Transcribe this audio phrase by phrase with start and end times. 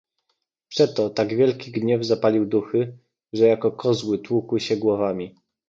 [0.67, 2.97] "Przeto tak wielki gniew zapalił duchy,
[3.33, 5.35] Że jako kozły tłukły się głowami."